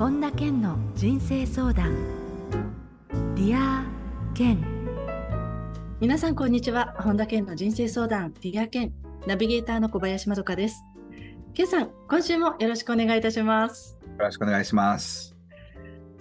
[0.00, 1.94] 本田健の人生相談。
[3.34, 4.58] Dear Ken。
[6.00, 6.96] 皆さんこんにちは。
[7.00, 8.32] 本田健の人生相談。
[8.40, 8.94] Dear Ken。
[9.26, 10.82] ナビゲーターの小林まどかです。
[11.52, 13.98] 健さん今週もよろしくお願いいたします。
[14.02, 15.36] よろしくお願いします。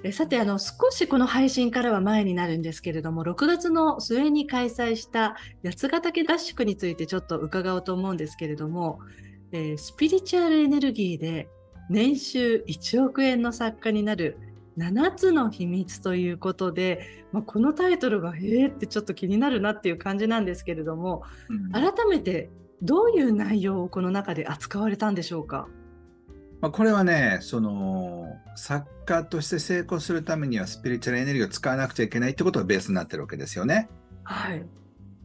[0.04, 9.00] えさてあの少しこの配信からは前になるんですけれども6月の末に開催した八ヶ岳合宿についてちょっと伺おうと思うんですけれども、
[9.54, 11.48] えー、スピリチュアルエネルギーで
[11.90, 14.38] 年収1億円の作家になる
[14.78, 22.50] 7つの秘密ということで、まあ、このタイトルがえーってちょっと気になるなっていう感じなんですけれども、うん、改めて
[22.82, 25.68] どういう内容をこの中で扱われたんでしょうか？
[26.62, 33.90] まあ、これはね、その作家として成功するためにはスピリチュアルエネルギーを使わなくちゃいけないってことがベースになってるわけですよね。
[34.24, 34.66] はい。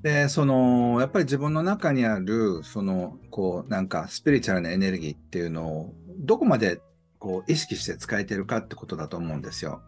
[0.02, 6.80] で、その、やっぱり自分の中にある、その、こう、なんかスピリチュアルなエネルギーっていうのを、どこまで
[7.18, 9.82] こう意識して使えてるかってことだと思うんですよ。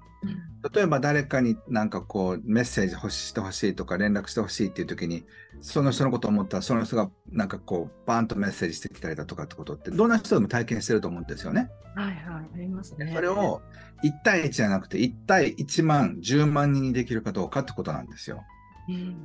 [0.74, 5.24] 例えば誰かになんかこうメッセージ欲してほしいとか連絡してほしいっていう時に
[5.60, 11.70] その人のことを思ったらその人がなんかこうバーンとメッセージしてきたりだとかってことってどんな人でも体験してると思うんですよね。
[11.94, 13.12] はいはいありますね。
[13.14, 13.62] それを
[14.02, 18.42] 1対1じゃなくて1対1万10万人にできるかどうかってことなんですよ。
[18.88, 19.16] うん、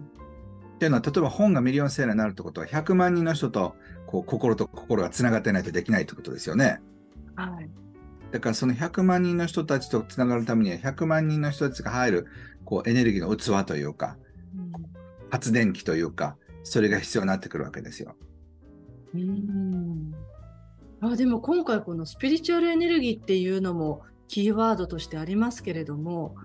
[0.75, 6.81] っていうのは例えば本がミリオンセーラーになるってことは100万人の人とこう心と心がつながってないとできないってことですよね。
[7.49, 7.69] はい。
[8.31, 12.27] だからその100万人の人たちとつながるためには100万人の人たちが入る
[12.63, 14.17] こうエネルギーの器というか、
[14.55, 14.71] うん、
[15.29, 18.15] 発電機というかそれが必要になってくるわけですよ。
[19.13, 20.13] うん
[21.01, 26.35] あでも今回このスピリチュアルエネルギーっていうのもキーワードとしてありますけれども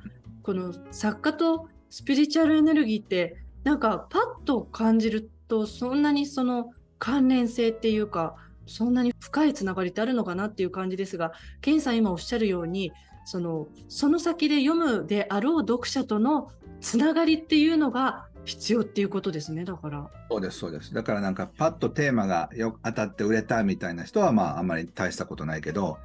[0.43, 8.35] この作家とスピリチュアルエネルギーってなんかパッと感じるとそんなにその関連性っていうか
[8.67, 12.93] そんなに深いつながりってあるのかなっていう感じですが、ケンさん今おっしゃるように、
[13.25, 16.51] そのその先で読むであろう読者との
[16.81, 20.09] つながりっていうのが必要っていうことですね、だから。
[20.31, 20.95] そうです、そうです。
[20.95, 25.99] だからなんかパッとテーマがよ当たって売れたみたいな人はまああんまり大したことないけど、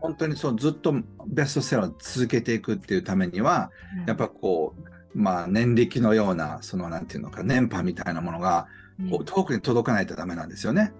[0.00, 0.94] 本当にそうずっと
[1.26, 3.70] ベストセラーを続けていくっていうためには、
[4.00, 8.66] うん、やっぱこう、まあ年力のような、そのなんていうのか、年波みたいなものが、
[9.10, 10.92] こう遠くに届かないとダメなんですよね。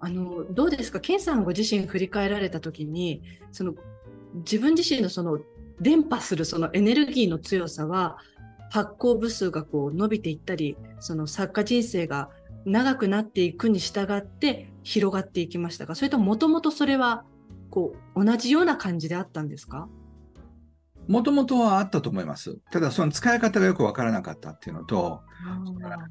[0.00, 3.22] あのどうですか、健さんご自身振り返られたときに、
[3.52, 3.74] その
[4.34, 5.38] 自分自身のその
[5.80, 8.18] 伝播するそのエネルギーの強さは、
[8.70, 12.30] 発行部数がこう伸びていったり、その作家人生が
[12.64, 17.24] 長くなっていくに従って広がっていきましたが、それともともとそれは
[17.70, 19.88] こう同じような感じであったんですか？
[21.06, 22.58] もともとはあったと思います。
[22.70, 25.22] ただ、その使い方がよくわからなかったっていうのと、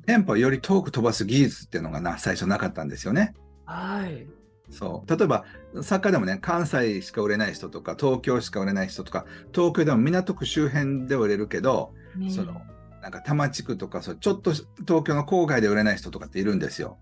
[0.08, 3.36] テンポをより遠く飛ばす技術っていうのがな最初なかったんですよね。
[3.68, 4.28] はい。
[4.70, 5.46] そう例えば
[5.82, 12.62] 作家でもね関西しか売れない人とか東京しか売れない人とか東京でも港区周辺で売れるけど、うん、その
[13.02, 14.66] なんか多摩地区とかそうちょっと東
[15.06, 16.98] 京の郊外で売れない人とかっているんですよ。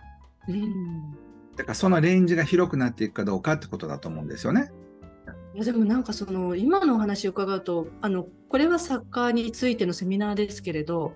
[0.47, 1.11] うん、
[1.55, 4.71] だからそのレンジが広くなっていくかどうかってことだと思うんですよね。
[5.55, 11.15] いやでもなんかその今のお話を伺うとあのこれはサッカーについてのセミナーですけれど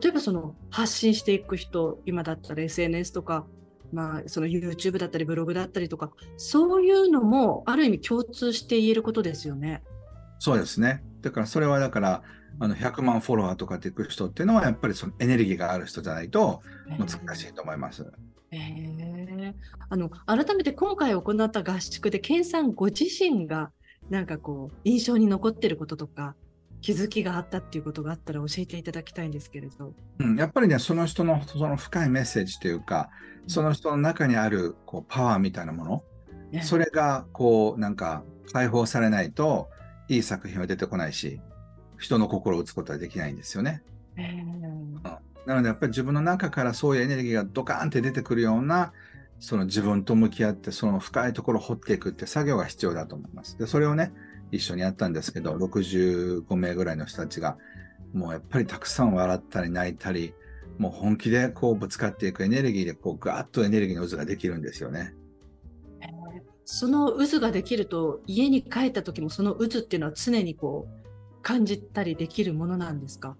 [0.00, 3.46] 例えばその発信していく人今だったら SNS とか
[3.92, 9.82] まあ、その YouTube だったりブログだったりとか、そういうのもある意味共通して言えることですよね。
[10.38, 11.02] そうですね。
[11.20, 12.22] だからそれはだから、
[12.58, 16.62] あの100万フォロワーとかでいく人っていうのは、やっぱりそのエネルギーがある人じゃないと
[16.98, 18.06] 難しいと思います。
[18.52, 19.54] えー、
[19.88, 23.70] あの改めて今回行った合宿で、健さんご自身が
[24.08, 26.34] なんかこう印象に残ってることとか、
[26.80, 29.94] 気づきがあったっていうことがあったら教えていただきたいんですけれど。
[30.18, 33.10] うん、やっぱりね、その人のその深いメッセージというか、
[33.46, 36.04] その人の中にあるこうパワーみたいなもの、
[36.52, 39.68] ね、それがこうなんか解放されないと
[40.08, 41.40] いい作品は出てこないし、
[41.98, 43.82] 人の心を打つことはできないんですよね。
[45.46, 48.92] なのでやっぱり自分の中からそういうエネルギーがドカーンって出てくるような
[49.40, 53.58] その自分と向き合ってその深いところを掘っていくって作業が必要だと思います。
[53.58, 54.12] で、それをね、
[54.52, 57.56] 一緒にやったんですけど、65名ぐらいの人たちが、
[58.12, 60.34] もうやっぱりたくさん笑ったり泣いたり、
[60.80, 65.14] もう本気でこうぶつかっていくエネルギーでこうガーッとエネルギーの渦ができるんですよね。
[66.64, 73.36] その渦ができると家に帰った時もその渦っていうのは常にこう感じたりできるものなんですか？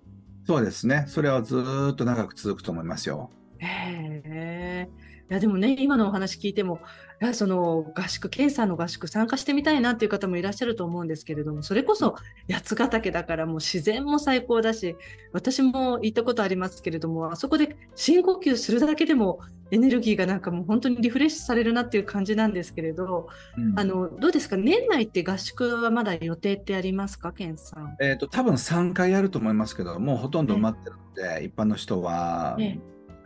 [0.47, 1.07] そうですね。
[1.09, 3.31] それはずっと長く続くと思いますよ。
[3.57, 4.91] へえ。
[5.31, 6.81] いやでもね今のお話聞いても
[7.21, 12.17] やその合宿、検査の合宿参加してみたいなっていう方もいらっしゃると思うんですけれども、それこそ
[12.51, 14.97] 八ヶ岳だからもう自然も最高だし、
[15.33, 19.41] 私も行ったことありますけれども、あそこで深呼吸するだけでも
[19.71, 24.57] エネルギーがなんかもう本当にリフレッシュされるなっていう感じなんですけれど、うん、あのどうですか？
[24.57, 27.33] 年内って合宿はまだ予定ってありますか？
[27.33, 27.97] ケンさん。
[28.01, 32.57] えっ、ー、と多分3回やると思いますけどもうほとんど埋まってるので、一般の人は、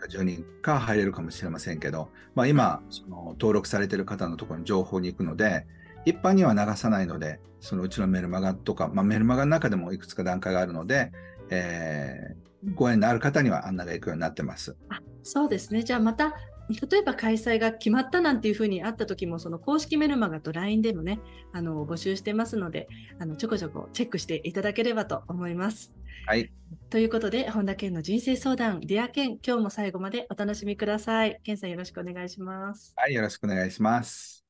[0.08, 5.66] 10人か入れるかもしれませんけど、まあ、今その登録されてる方のところに情報に行くので
[6.04, 11.12] 一般には流さないのでそのうちのメルマガとか、まあ、メルマガの中でもいくつか段階があるので、
[11.50, 14.76] えー、ご縁のある方には案内が行くようになってます。
[14.90, 16.34] あそうですねじゃあまた
[16.68, 21.20] 例えば開催が決まったなんていうふうにあった時もその公式メルマガと LINE でもね
[21.52, 22.88] あの募集してますので
[23.18, 25.92] あのちょこちょこチェックしていただければと思います。
[26.26, 26.50] はい。
[26.90, 31.38] ということで本田健の人生相談 Dear Ken 今日も最後までお楽しみください。
[31.44, 32.94] 健さんよろしくお願いします。
[32.96, 34.44] はいよろしくお願いします。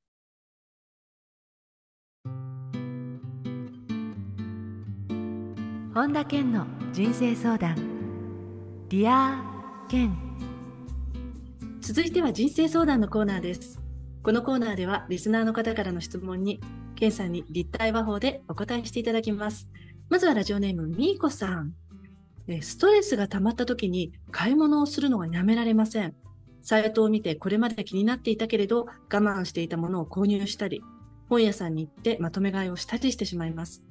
[5.94, 7.76] 本田健の人生相談
[8.88, 10.33] Dear Ken
[11.86, 13.78] 続いては人生相談のコーナーです。
[14.22, 16.58] このコーナーではリスナーの方からの質問に、
[16.96, 19.68] ケンさんに立体話法でお答えしていただきます。
[20.08, 21.74] まずはラジオネーム、みーこさん。
[22.62, 26.14] ストレスが溜まった時に買い物をするのがやめられません。
[26.62, 30.82] サイトを見てこれまで気になっていたけれど我慢していたものを購入したり、
[31.28, 33.84] 本屋さんに行ってまとめ買いをしたりしてしまいます。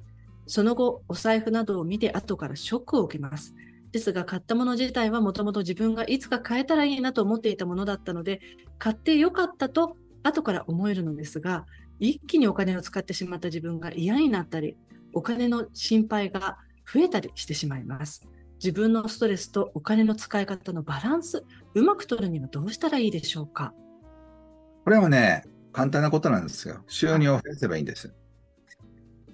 [0.48, 3.54] その後、お財布などを見て後からショックを受けます。
[3.94, 8.40] ですが買ったもの自体はもともと自分がいつか買えたらいいなと思っていたものだったので
[8.76, 11.64] 買ってよかったと後から思えるのですが
[12.00, 14.76] 一気にお金を使ってしまった自分が嫌になったり
[15.12, 16.58] お金の心配が
[16.92, 18.26] 増えたりしてしまいます。
[18.56, 21.44] 自分のストレスとお金の使い方のバランス
[21.74, 23.74] うまく取るにはどうしたらいいでしょうか？
[24.84, 26.82] これはね簡単なことなんですよ。
[26.88, 28.12] 収入を増やせばいいんです、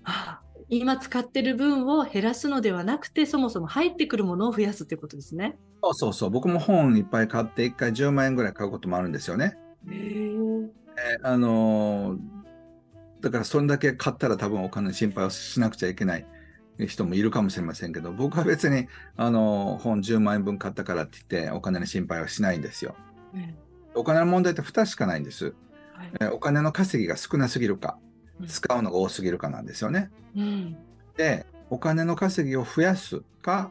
[0.03, 5.59] はあ今使ってる分を減らすのではなくて、そもそも入ってくるものを増やすということですね。
[5.83, 6.31] そうそうそう。
[6.31, 9.59] 僕も本いっぱい買って、1回10万円ぐらい買うこともあるんですよね。
[9.91, 10.31] へ
[10.97, 12.19] えあのー、
[13.21, 16.27] だからそれだけ買ったら多分お金の心配をしなくちゃいけない
[16.87, 18.87] 人もいるかもしれませんけど、僕は別に、
[19.17, 22.95] あのー、本10万円分買ったからって言ってお金の心配はしないんですよ。
[23.35, 23.55] うん、
[23.95, 25.55] お金の問題って2しかないんです。
[26.19, 27.99] はい、お金の稼ぎが少なすぎるか。
[28.47, 30.11] 使うのが多すぎるかなんですよね。
[30.37, 30.77] うん、
[31.17, 33.71] でお金の稼ぎを増やすか、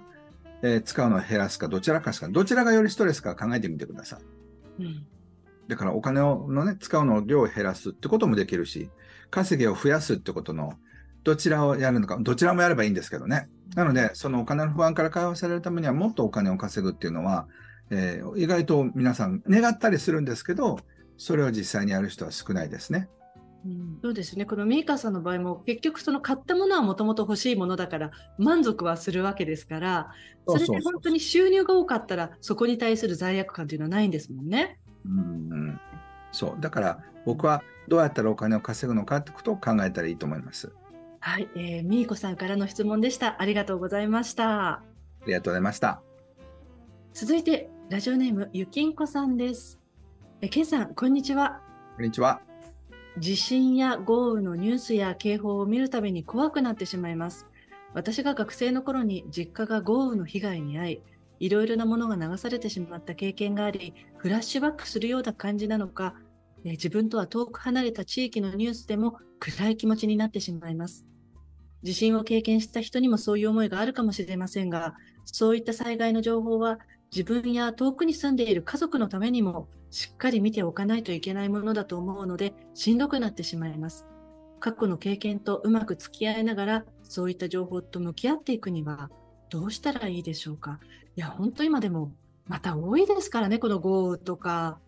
[0.61, 4.17] えー、使うのを減らすかどちらかしかどちらがよりストレスか考えてみてくださ
[4.79, 4.83] い。
[4.83, 5.05] うん、
[5.67, 8.89] だからお金をの、ね、使うのを量を減らすってこともできるし
[9.29, 10.73] 稼ぎを増やすってことの
[11.23, 13.49] どちらをやるのかどちらもやればいいんですけどね。
[13.75, 17.47] なのでそのお金の不安から解放されるためにはもっとお金を稼ぐっていうのは、
[17.91, 20.79] えー、意外と皆さん願ったりするんですけど
[21.17, 23.09] それを実際にやる人は少ないですね。
[23.65, 30.13] うん、そうですねこのミーカさんの場合も結局その買ったものはもともと欲しいものだから満足はするわけですから
[30.47, 34.79] それで本当に収入が多かったらそこに対する罪悪感というのはないんですもんね。
[35.05, 35.79] うん、
[36.31, 40.71] そうだから僕はどうやったらお金を稼ぐのかってことを考えたらいいと思います。
[41.19, 43.41] はい、えー、ミーコさんからの質問でした。
[43.41, 44.69] ありがとうございました。
[44.69, 44.83] あ
[45.25, 46.01] りがとうございました。
[47.13, 49.81] 続いてラジオネームゆきんこさんです。
[50.41, 51.61] え、けんさんこんにちは。
[51.97, 52.48] こんにちは。
[53.17, 57.47] 地震や豪雨のニュースや警報を見るたびに怖くなってしまいます。
[57.93, 61.01] 私が学生の頃に実家が豪雨の被害に遭い、
[61.39, 66.15] いろいろなものが流されてしまった経験があり、フラッシュバックするような感じなのか、
[66.63, 71.05] え自分とは遠く離れた地域のニュースでも暗い気持ちになってしまいます。
[71.81, 76.79] 地震を経験した人にもそういう思いがあるかもしれませんが、そういった災害の情報は
[77.11, 84.07] 自分や遠くに住んでいる家族のためにもしっかり見ておかないといけないものだと思うので、しんどくなってしまいます。
[84.59, 89.09] 過去の経験とうまく付き合いながら、そういった情報と向き合っていくには、
[89.49, 90.79] どうしたらいいでしょうか。
[91.15, 92.11] いや、本当今でも、
[92.45, 94.79] また多いですからね、この豪雨とか、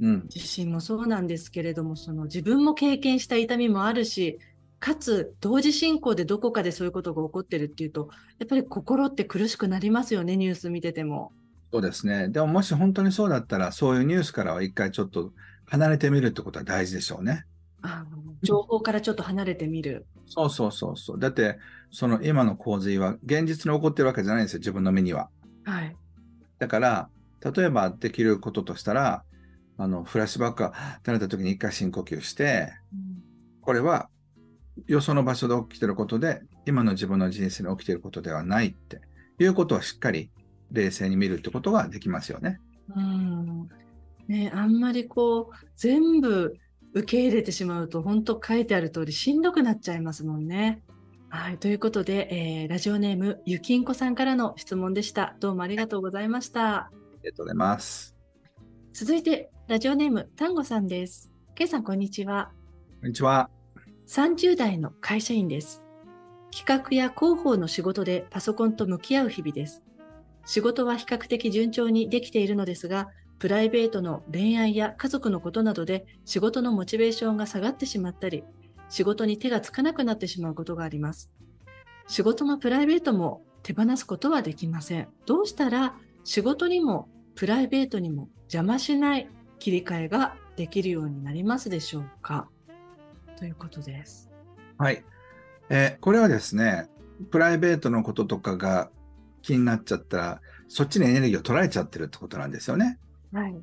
[0.00, 4.38] うん、地震もそうなんですけれども、その自分も経験した痛みもあるし、
[4.78, 11.32] かつ同時進行でどこかでそういうことが起こってるっていうと、やっぱり心って苦しくなりますよね、ニュース見てても。
[11.76, 12.30] そうですね。
[12.30, 15.32] でももし本当にそうだったら、そういうニュースからは一回ちょっと
[15.66, 17.44] 離れてみるってことは大事でしょうね。
[17.82, 18.06] あ
[18.42, 20.06] 情報からちょっと離れてみる。
[20.24, 21.18] そうそうそうそう。
[21.18, 21.58] だって、
[21.90, 25.28] その今の洪水は現実に起こってるわけじゃないんですよ、自分の目には。
[25.64, 25.94] はい。
[26.58, 27.10] だから、
[27.44, 29.22] 例えばできることとしたら、
[29.76, 30.72] あのフラッシュバックが
[31.04, 33.22] 垂れた時に一回深呼吸して、うん、
[33.60, 34.08] これは
[34.86, 39.02] よその場所で起きてることで、今の自分の人生に起きてることではないって
[39.38, 40.30] いうことをしっかり
[40.76, 42.60] 冷静に見るってことができますよね。
[42.94, 43.68] うん
[44.28, 46.56] ね、あんまりこう全部
[46.92, 50.82] 受け入れてしまうと本当書いてある通りしんどくなっちゃいますもんね。
[51.28, 52.28] はい、ということで、
[52.62, 55.36] えー、ラジオネームゆきんこさんからの質問でした。
[55.40, 56.76] どうもありがとうございました。
[56.76, 56.90] あ
[57.22, 58.16] りがとうございます。
[58.92, 61.30] 続いて、ラジオネーム、丹後さんです。
[61.54, 62.52] ケイさん、こんにちは。
[63.00, 63.50] こんにちは。
[64.06, 65.84] 30代の会社員です。
[66.50, 69.82] 企画や広報の仕事でパソコンと向き合う日々です。
[70.46, 78.44] 仕事は比較的順調にできているのですが、プライベートの恋愛や家族のことなどで仕事のモチベーションが下がってしまったり、
[78.88, 81.30] 仕事に手がつかなくなってしまうことがあります。
[82.06, 85.08] 仕事もプライベートも手放すことはできません。
[85.26, 92.48] どうしたら仕事にもプライベートにも邪魔しない切り替えができるようになりますでしょうか？
[93.36, 94.30] ということです。
[94.78, 95.04] はい。
[95.68, 96.88] えー、これはですね、
[97.30, 98.90] プライベートのこととかが
[99.46, 102.98] 気になっちゃったら、そっちにエネルギーを取られちゃってるってことなんですよね。
[103.32, 103.54] はい。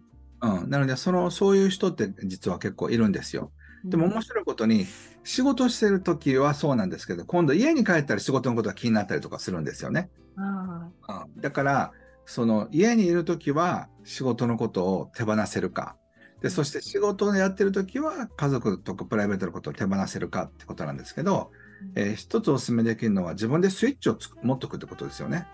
[0.41, 0.69] うん。
[0.69, 3.51] なので、その、そういう人って実は結構いるんですよ。
[3.83, 4.85] でも面白いことに、
[5.25, 10.09] 仕事してる時はそうなんですけど、今度家に帰ったら仕事のことが気になったりとかするんですよね。
[10.37, 10.89] あ
[11.25, 11.91] うん、だから、
[12.25, 15.97] その家にいる時は仕事のことを手放せるか。
[16.41, 21.51] で、そして仕事をやってる時は家族とかプライベートのことを手放せるかってことなんですけど、
[21.95, 25.45] えー、一つお勧めできるのは自分でスイッチを持っておくってことですよね。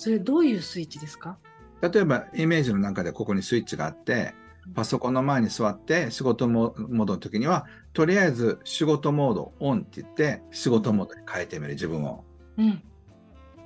[0.00, 1.36] それどういうスイッチですか？
[1.82, 4.34] 例えばイメージの中でここにスイッチがあって、
[4.74, 12.24] パソコンの前に座って仕事モードの時には、とりあえず仕事モードオンって言って仕事モードに変えてみる自分を。
[12.56, 12.82] うん、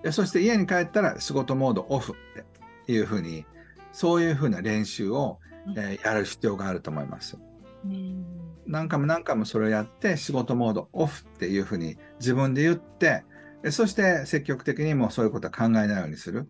[0.02, 3.46] でそして家に帰ったら仕事モードオフっていうふうに、
[3.92, 5.38] そういうふうな練習を、
[5.76, 7.38] えー、やる必要があると思います。
[7.84, 8.26] うん。
[8.66, 13.22] 何回も何回もそれをやって仕事モードオフっていうふうに自分で言って
[13.70, 16.48] そして積極的にもそういうことは考えないようにする。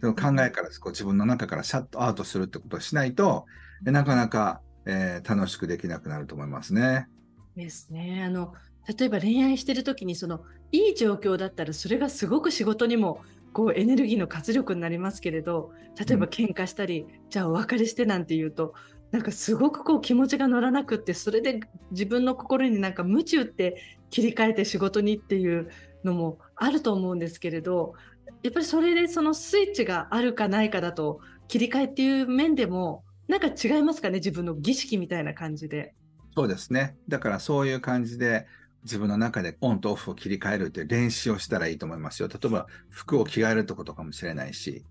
[0.00, 3.46] その考えからこう自分の中からシャットアウトするってことをしないと
[3.82, 7.08] なかなか、えー、楽しくできなくなると思いますね。
[7.56, 8.22] ですね。
[8.24, 8.52] あの
[8.98, 10.42] 例えば恋愛してる時にその
[10.72, 18.74] いい状況だったらそれがすごく仕事にもこうエネルギーの活力になりますけれど例えば喧嘩したり、うん、じゃあお別れしてなんて言うと
[19.12, 21.60] なんかすごくこう気持ちが乗らなくってそれで
[21.92, 23.80] 自分の心になんか夢中って
[24.10, 25.70] 切り替えて仕事にっていう
[26.02, 27.94] のもあると思うんですけれど
[28.42, 34.18] やっぱりそれでそのスイッチがあるかないかだと切り替えっていう面でもなんか違いますかね？
[34.18, 35.94] 自分の儀式みたいな感じで。
[36.36, 38.46] そうですねだからそういう感じで
[38.82, 42.28] 自分の中でオンとオフを切り替えるという練習をしたらいいと思いますよ。
[42.28, 44.84] 例えば服を着替えるってことかもしれないし。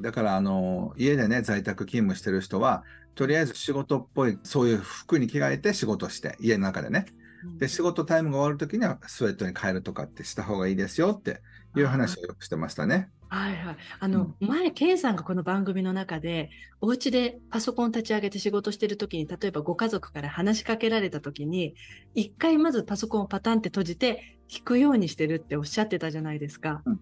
[0.00, 2.84] だからあの家でね在宅勤務してる人は
[3.14, 7.06] とりあえず仕事っぽいそういう服に着替えて仕事して家の中でね。
[7.58, 11.42] で仕事タイムが終わるときにはスウェットに変えるとかってした方がいいですよって
[11.76, 13.10] いう話をよくしてましたね。
[13.28, 13.76] はいはい。
[13.98, 21.74] あの、うん、前、ケンさんがこの番組の中で、お家でパソコン立ち上げて仕事してるときに、例えばご家族から話しかけられたときに、
[22.14, 26.82] 一回まずパソコンをパタンって閉じて、聞くようにしてるっておっしゃってたじゃないですか。
[26.84, 27.00] うん、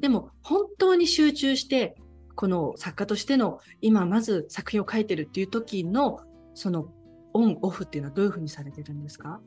[0.00, 1.96] でも、本当に集中して、
[2.34, 6.20] この作家としての、今まず作品を書いてるっていう時の、
[6.54, 6.88] その
[7.34, 9.40] オン、オフっていうのはどういうふうにされてるんですか？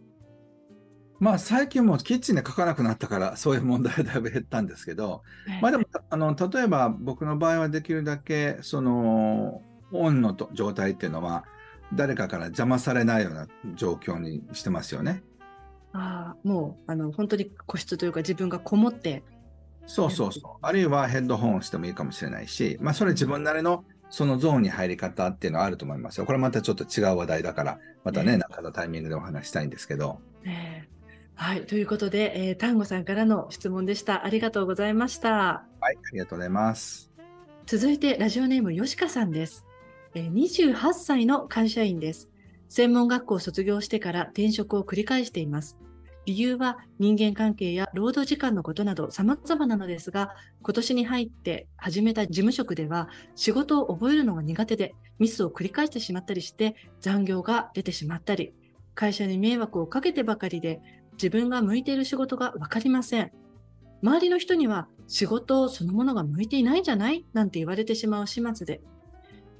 [1.21, 5.21] まあ最近もキッチンで書かなくなったからそういう問題はだいぶ減ったんですけど、
[5.61, 9.61] まあでもあの例えば僕の場合はできるだけその
[9.91, 11.45] オンの状態っていうのは
[11.93, 15.21] 誰かから邪魔されないような状況にしてますよね。
[15.93, 19.23] ああもうあの本当に個室というか自分がこもって
[19.85, 26.25] そうそうそうあるいはヘッドホンをしてもいいかもしれないしまあそれ自分なりのそのゾーンに入り方っていうのはあると思いますよ。
[26.25, 30.19] これまたちょっと違う話題だからまたね、中のタイミングでお話したいんですけど。
[30.43, 31.00] えー
[31.41, 34.25] はい、ということで、えー、丹後さんからの質問でした。
[34.25, 35.29] ありがとうございました。
[35.31, 37.11] はい、ありがとうございます。
[37.65, 39.65] 続いて、ラジオネーム、よしかさんです。
[40.13, 42.29] えー、28歳の会社員です。
[42.69, 45.79] 専門学校を卒業してから転職を繰り返しています。
[46.27, 58.53] 理由は人間関係や労働時間のことなど様々なのですが、今年に入って始めた事務職では仕事を覚えるのが苦手でミスを繰り返してしまったりして残業が出てしまったり、
[58.93, 60.81] 会社に迷惑をかけてばかりで
[61.13, 63.31] 自分が向いている仕事が分かりません。
[64.03, 67.25] 周りの人には仕事そのものが向いていないんじゃない？
[67.33, 68.65] なんて言われてしまう始末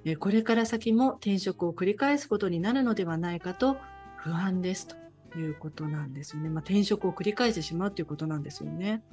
[0.04, 3.78] で、これから先も転職を繰り返すことになるのではないかと
[4.18, 6.50] 不安ですということなんですよね。
[6.50, 9.04] まあ、転職を繰り返してしまうということなんですよね。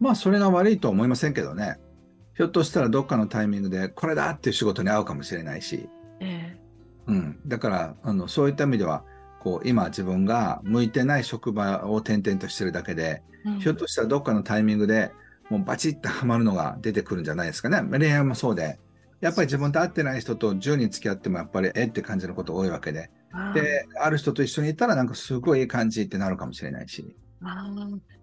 [0.00, 1.78] まあ、それが悪いとは思いませんけどね。
[2.34, 5.88] ひょっとしたらどっかのタイミングでこれだっていう仕事に合うかもしれないし。
[6.18, 7.40] えー、うん。
[7.46, 9.04] だから、あの、そういった意味では、
[9.42, 15.10] こう今自分が向いてない職場を転々としてるだけで、うん、ひょっとしたらどっかのタイミングで
[15.50, 17.82] もうバチッとはまるのが出てくるんじゃないですかね。
[17.98, 18.78] 恋愛もそうで。
[19.20, 23.10] やっぱり自分と会ってない人と10人付き合ってもやっぱりえって感じのこと多いわけで。
[23.54, 27.16] で、ある人と一緒にいたらなんかすごいいい感じってなるかもしれないし。
[27.44, 27.68] あ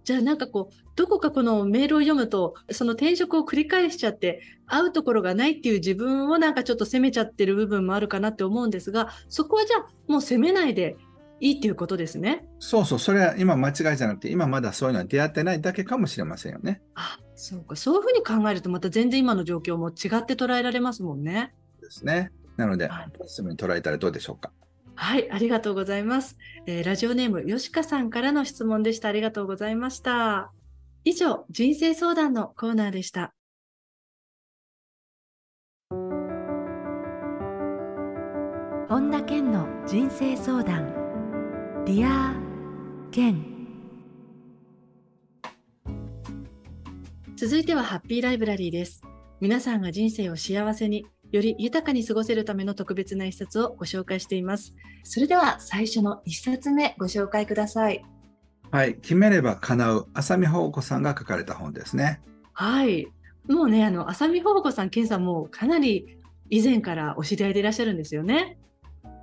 [0.06, 10.96] じゃあなんかこうどこかこのメールを読むとその転職を繰り返しちゃって会うところがないっていう自分をなんかちょっと責めちゃってる部分もあるかなって思うんですがそこはじゃあもう責めないで
[11.42, 12.46] いいっていうことですね。
[12.60, 16.82] そうそう、それは今間違いじゃなくて、今まだそういうのは出会ってないだけかもしれませんよね。
[16.96, 17.76] あ、そうか。
[17.76, 21.54] そういうふうに考えると、また全然今の状況も違って捉えられますもんね。
[21.82, 22.32] ですね。
[22.58, 24.52] なので、ポジティブに捉えたらどうでしょうか。
[24.96, 26.38] はい、ありがとうございます。
[26.66, 29.08] えー、ラジオネーム、よしかさんからの質問でした。
[29.08, 30.52] ありがとうございました。
[31.06, 33.34] 以上、人生相談のコーナーでした。
[38.90, 41.09] 本田健の人生相談
[41.90, 43.44] Dear Ken
[47.36, 49.02] 続いてはハッピーライブラリーです。
[49.42, 54.76] 皆さんが人生を幸せにより豊かに過ごせるための特別な一冊をご紹介しています。
[55.04, 58.06] それでは最初の一冊目ご紹介ください。
[58.70, 62.22] はい決めれば叶う浅見帆帆子さんが書かれた本ですね。
[62.54, 63.08] はい。
[63.48, 66.20] もうねあの浅見帆帆子さん健さんもかなり
[66.52, 68.59] 以前からお知り合いでいらっしゃるんですよね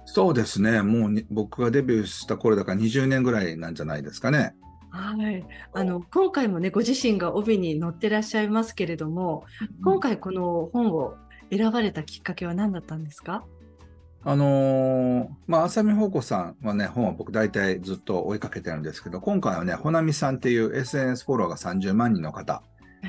[0.07, 4.55] そうですね、もう僕がデビューした頃だから20年ぐらいなんじゃないですかね。
[4.91, 5.45] はい、
[5.75, 9.45] あの今回もねご自身が帯に載ってらっしゃいますけれども、
[9.85, 11.17] 今回この本を
[11.51, 13.45] 選ばれたきっかけは何だったんですか？
[14.25, 22.63] あのー、まあ、浅見宝子さんはね、本は僕大体ずっと追いかけてるんですけど、今回はね、ほなみさんっていう SNS フォロワーが30万人の方、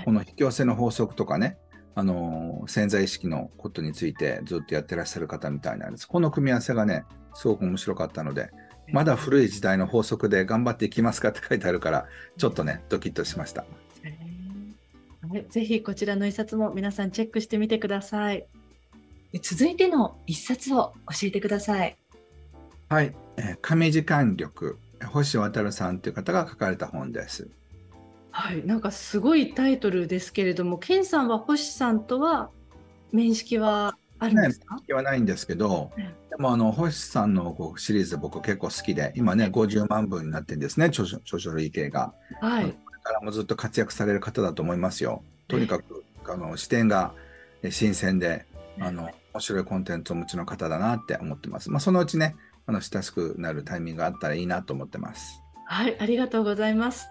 [0.06, 1.58] この引き寄せの法則とかね、
[1.98, 6.08] あの潜在意識のことについてずっとやってらっしゃる方みたいなんです。
[6.08, 8.51] この組み合わせがね、すごく面白かったので、
[8.94, 12.06] まだ古い時代の法則で頑張っていきますかって書いてあるから、
[12.38, 13.66] ちょっとね、ドキッとしました。
[15.27, 18.46] はい、ぜひこちらの一冊も皆さんチェックしてみてください。
[19.42, 21.98] 続いての一冊を教えてください。
[22.89, 23.58] はい、え
[23.89, 27.50] 時間力、星渡さんという方が書かれた本です。
[28.39, 32.51] はい、なんかすごいタイトルですけれども、ケンさんは星さんとは
[33.12, 42.13] 面識はあるんですか、面識はないんですけど、うん、でもあの星さんのこうシリーズ僕結構好きで、今ね、50万部になってるんですね、著書類系が。
[42.39, 42.65] はい。
[42.65, 45.24] これからもずっと活躍される方だと思いますよ。
[45.48, 47.16] とにかく、あの視点が
[47.72, 48.46] 新鮮で、
[48.79, 51.72] あの面白いコンテンツをお持ちの方だなって思ってます。
[51.72, 52.35] まあ、そのうちね、
[52.68, 55.42] あの親しくなるタイミングがあったらいいなと思ってます。
[55.66, 57.07] はい、ありがとうございます。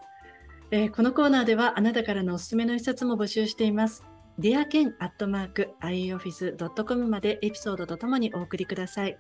[0.73, 4.05] えー、このコーナーではあなたからのおすすめの一冊も募集しています。
[4.41, 9.17] dearken.ieoffice.com までエピソードとともにお送りください。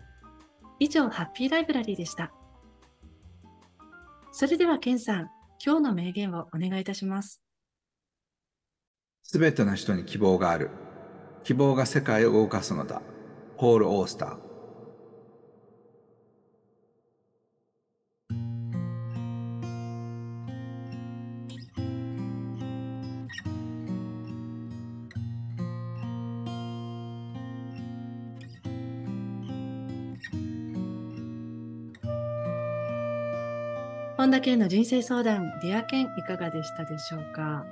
[0.81, 2.33] 以上、ハッピーライブラリーでした。
[4.33, 5.31] それでは、ケンさん、
[5.65, 7.41] 今日の名言をお願いいたします。
[9.23, 10.69] すべての人に希望がある。
[11.45, 13.01] 希望が世界を動かすのだ。
[13.57, 14.46] ポール・オースター。
[34.27, 37.65] 本田健の人生相談、 Dear Ken いかがでしたでしょうか？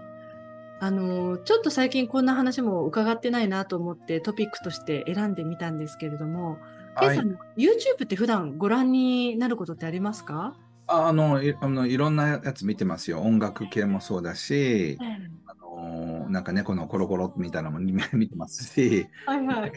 [0.79, 6.59] あの、ちょっと最近こんな話も伺ってないなと思ってトピックとして選んでみたんですけれども、
[6.95, 10.57] はい、さん、YouTube って普段ご覧になることってありますか？
[10.87, 13.21] あのいあのいろんなやつ見てますよ。
[13.21, 17.99] 音楽系もそうだし、うん、あのなんか猫のコロコロみたいなのも見
[18.31, 19.73] てますし、はいはい、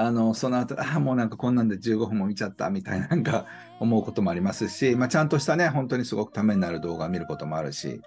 [0.00, 3.46] あのその後ああもうなんかこんなんで15分も見ちゃったみたいななんか
[3.80, 8.00] 思うこともありますし、まあ、ちゃんとしたね本当にすごくためになる動画を見ることもあるし。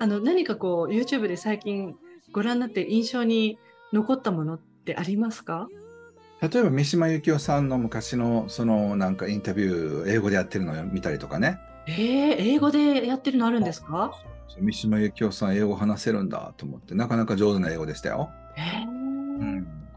[0.00, 1.94] あの何かこう YouTube で最近
[2.32, 3.58] ご覧になって印象に
[3.92, 5.68] 残ったものってありますか？
[6.40, 11.58] 例えば三島由紀夫さんの昔のそのなんかインタビュー英語でやってるのを見たりとかね。
[11.86, 14.12] えー、英語でやってるのあるんですか？
[14.60, 18.30] 三島由紀夫さん英語話せるんだと思ってなかなか上手な英語でしたよ。
[18.56, 18.97] えーうん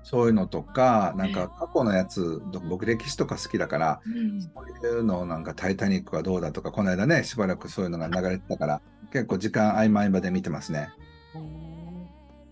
[0.04, 10.90] そういうのとか、なんか過去のやつ、僕歴史とか好きだから、うん、そういうのなんかタイタニックはどうだとか、この間ね、しばらくそういうのが流れてたから、結構時間合間合間で見てますね。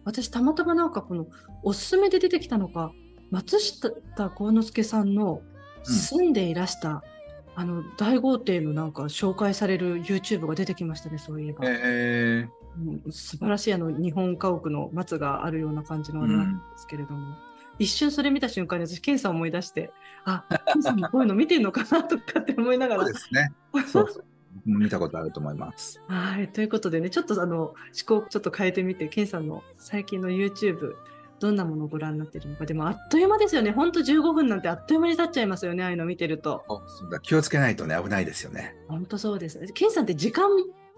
[0.06, 1.28] 私、たまたまなんかこの、
[1.64, 2.92] おすすめで出てきたのが、
[3.32, 3.92] 松下
[4.30, 5.42] 幸之助さんの
[5.84, 7.02] 住んでいらした、うん、
[7.56, 11.60] あの大豪邸のなんか紹介される YouTube が出てきましたね、そういえば。
[11.64, 12.59] えー
[13.12, 17.36] 素晴らしいあの日本家屋の松があるような感じのあれなんですけれども、うん、
[17.80, 19.92] 一瞬それ見た瞬間に私、ケンさん思い出して、
[20.26, 23.04] あ、 ケンさんもこういうの見てるのかなとかって思いながら。
[23.04, 23.52] そうですね。
[23.88, 24.26] そうそう
[24.66, 26.02] 見たことあると思います。
[26.08, 26.48] はい。
[26.50, 30.96] ということでね、ちょっとあの、思考をちょっと変えてみて、ケンさんの最近の YouTube、
[31.40, 32.66] どんなものをご覧になっているのか。
[32.66, 33.72] でもあっという間ですよね。
[33.72, 35.84] ほんと15分なんてあっという間に経っちゃいますよね。
[35.84, 36.66] ああいうの見てると。
[37.22, 38.76] 気をつけないとね、危ないですよね。
[38.88, 39.60] ほんとそうです。
[39.74, 40.50] ケンさんって時間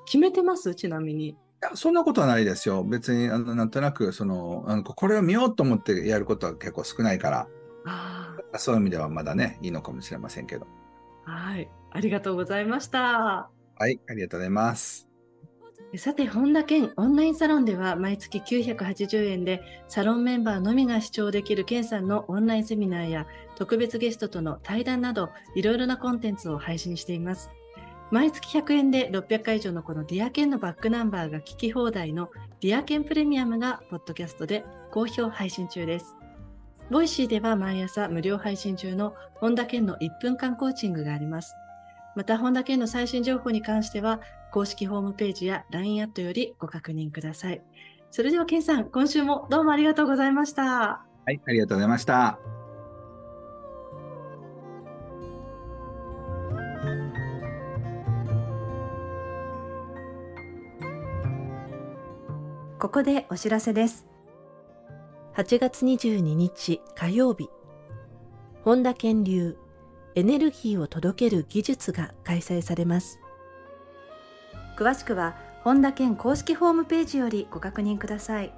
[0.06, 0.74] 決めてます？
[0.76, 1.38] ちなみに。
[1.64, 2.84] いや、そんなことはないですよ。
[2.84, 7.48] 別に、あの、なんとなく、その、あのこれを見ようと思ってやることは結構少ないから、
[7.86, 10.66] あそういう意味ではまだね、いいのかもしれませんけど。
[11.26, 11.70] あ、はい。
[11.92, 13.50] ありがとうございました。
[13.78, 15.08] はい、ありがとうございます。
[15.98, 27.52] さて、本田健オンラインサロンでは毎月980円でサロンメンバーのみが視聴できる健さんのオンラインセミナーや特別ゲストとの対談などいろいろなコンテンツを配信しています。
[28.12, 36.18] 毎月100円で600回以上のこの Dear Ken のバックナンバーが聞き放題の Dear Ken プレミアムがポッドキャストで好評配信中です。
[36.90, 41.56] Voicy では毎朝無料配信中の本田健の1分間コーチングがあります。
[42.16, 44.20] また、本田健の最新情報に関しては、
[44.52, 47.62] 公式ホームページや LINE アットよりご確認ください。
[48.10, 50.64] それでは、健さん、今週もどうもありがとうございました。
[50.64, 52.61] はい、ありがとうございました。
[62.82, 64.08] ここでお知らせです。
[65.36, 67.48] 8月22日火曜日、
[68.64, 69.56] 本田健流
[70.16, 73.20] エネルギーを届ける技術が開催されます。
[74.80, 78.52] 詳しくは本田健公式ホームページよりご確認ください。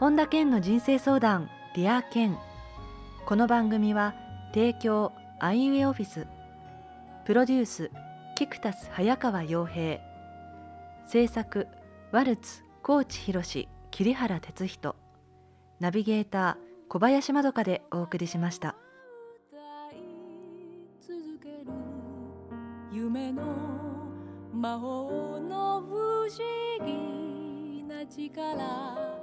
[0.00, 2.36] 本田健の人生相談 Dear Ken
[3.26, 4.16] この番組は
[4.52, 6.26] 提供アイウェイオフィス
[7.28, 7.90] プロデュース
[8.36, 10.00] キクタス早川洋平。
[11.06, 11.68] 制作
[12.10, 14.96] ワルツ高知博桐原哲人。
[15.78, 18.76] ナビゲーター小林まどかでお送りしました。
[19.52, 19.58] 歌
[19.94, 20.00] い
[21.02, 21.54] 続ける
[22.90, 23.42] 夢の
[24.54, 26.30] 魔法の不思
[26.86, 29.17] 議な力。